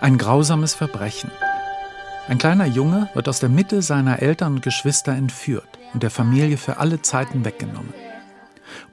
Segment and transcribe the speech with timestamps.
[0.00, 1.30] Ein grausames Verbrechen.
[2.26, 6.56] Ein kleiner Junge wird aus der Mitte seiner Eltern und Geschwister entführt und der Familie
[6.56, 7.92] für alle Zeiten weggenommen.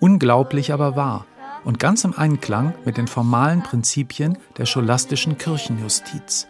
[0.01, 1.25] Unglaublich aber wahr
[1.63, 6.47] und ganz im Einklang mit den formalen Prinzipien der scholastischen Kirchenjustiz,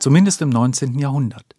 [0.00, 0.98] zumindest im 19.
[0.98, 1.54] Jahrhundert.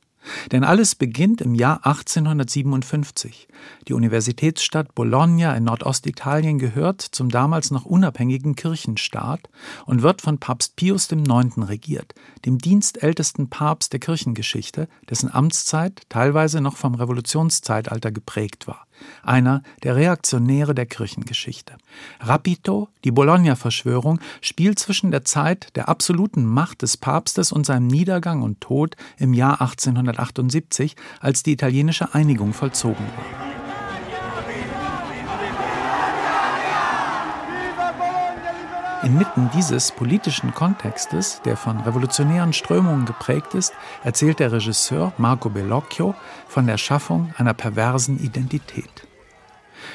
[0.52, 3.48] Denn alles beginnt im Jahr 1857.
[3.88, 9.50] Die Universitätsstadt Bologna in Nordostitalien gehört zum damals noch unabhängigen Kirchenstaat
[9.86, 11.68] und wird von Papst Pius IX.
[11.70, 12.14] regiert,
[12.46, 18.88] dem dienstältesten Papst der Kirchengeschichte, dessen Amtszeit teilweise noch vom Revolutionszeitalter geprägt war
[19.24, 21.78] einer der Reaktionäre der Kirchengeschichte.
[22.20, 28.42] Rapito, die Bologna-Verschwörung, spielt zwischen der Zeit der absoluten Macht des Papstes und seinem Niedergang
[28.42, 33.42] und Tod im Jahr 1878, als die italienische Einigung vollzogen war.
[39.03, 46.16] Inmitten dieses politischen Kontextes, der von revolutionären Strömungen geprägt ist, erzählt der Regisseur Marco Bellocchio
[46.47, 49.05] von der Schaffung einer perversen Identität.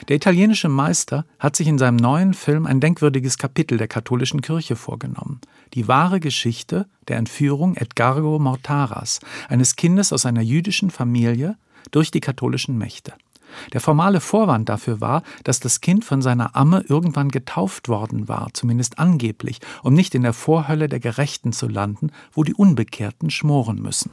[0.08, 4.76] Der italienische Meister hat sich in seinem neuen Film ein denkwürdiges Kapitel der katholischen Kirche
[4.76, 5.40] vorgenommen.
[5.72, 11.56] Die wahre Geschichte der Entführung Edgargo Mortaras, eines Kindes aus einer jüdischen Familie,
[11.90, 13.14] durch die katholischen Mächte.
[13.72, 18.48] Der formale Vorwand dafür war, dass das Kind von seiner Amme irgendwann getauft worden war,
[18.52, 23.80] zumindest angeblich, um nicht in der Vorhölle der Gerechten zu landen, wo die Unbekehrten schmoren
[23.80, 24.10] müssen.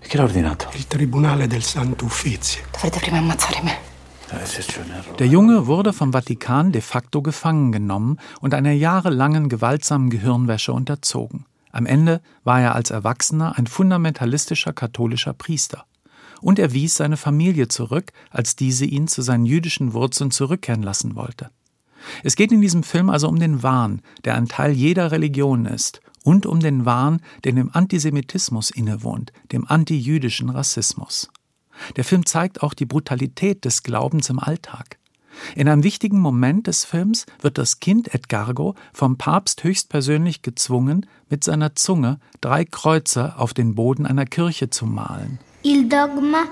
[5.19, 11.45] Der Junge wurde vom Vatikan de facto gefangen genommen und einer jahrelangen gewaltsamen Gehirnwäsche unterzogen.
[11.71, 15.85] Am Ende war er als Erwachsener ein fundamentalistischer katholischer Priester
[16.41, 21.15] und er wies seine Familie zurück, als diese ihn zu seinen jüdischen Wurzeln zurückkehren lassen
[21.15, 21.49] wollte.
[22.23, 26.01] Es geht in diesem Film also um den Wahn, der ein Teil jeder Religion ist,
[26.23, 31.29] und um den Wahn, der dem Antisemitismus innewohnt, dem antijüdischen Rassismus.
[31.97, 34.97] Der Film zeigt auch die Brutalität des Glaubens im Alltag.
[35.55, 41.43] In einem wichtigen Moment des Films wird das Kind Edgargo vom Papst höchstpersönlich gezwungen, mit
[41.43, 45.39] seiner Zunge drei Kreuze auf den Boden einer Kirche zu malen.
[45.65, 46.47] Il dogma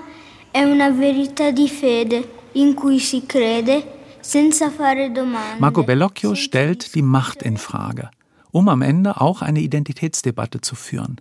[0.50, 5.60] è una verità di fede in cui si crede senza fare domande.
[5.60, 8.10] Marco Bellocchio stellt die Macht in Frage,
[8.50, 11.20] um am Ende auch eine Identitätsdebatte zu führen.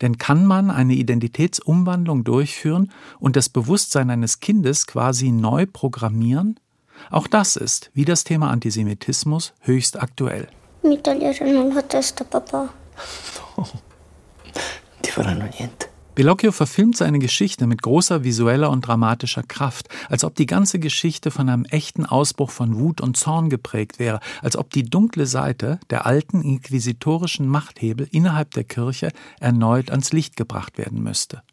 [0.00, 6.60] Denn kann man eine Identitätsumwandlung durchführen und das Bewusstsein eines Kindes quasi neu programmieren?
[7.10, 10.46] Auch das ist, wie das Thema Antisemitismus, höchst aktuell.
[10.84, 12.68] Mi toglieranno la testa, papà.
[13.56, 13.66] No,
[15.02, 15.87] ti faranno niente.
[16.18, 21.30] Bellocchio verfilmt seine Geschichte mit großer visueller und dramatischer Kraft, als ob die ganze Geschichte
[21.30, 25.78] von einem echten Ausbruch von Wut und Zorn geprägt wäre, als ob die dunkle Seite
[25.90, 31.44] der alten inquisitorischen Machthebel innerhalb der Kirche erneut ans Licht gebracht werden müsste.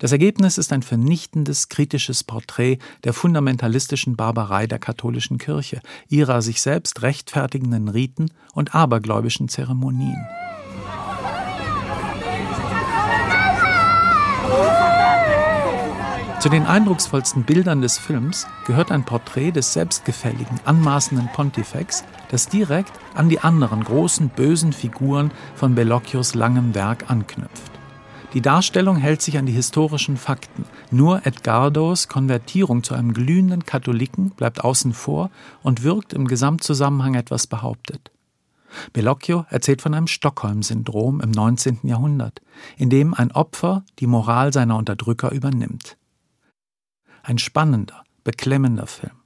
[0.00, 6.60] Das Ergebnis ist ein vernichtendes, kritisches Porträt der fundamentalistischen Barbarei der katholischen Kirche, ihrer sich
[6.60, 10.26] selbst rechtfertigenden Riten und abergläubischen Zeremonien.
[16.44, 22.92] Zu den eindrucksvollsten Bildern des Films gehört ein Porträt des selbstgefälligen, anmaßenden Pontifex, das direkt
[23.14, 27.72] an die anderen großen bösen Figuren von Bellocchios langem Werk anknüpft.
[28.34, 30.66] Die Darstellung hält sich an die historischen Fakten.
[30.90, 35.30] Nur Edgardos Konvertierung zu einem glühenden Katholiken bleibt außen vor
[35.62, 38.10] und wirkt im Gesamtzusammenhang etwas behauptet.
[38.92, 41.78] Bellocchio erzählt von einem Stockholm-Syndrom im 19.
[41.84, 42.42] Jahrhundert,
[42.76, 45.96] in dem ein Opfer die Moral seiner Unterdrücker übernimmt.
[47.26, 49.23] Ein spannender, beklemmender Film.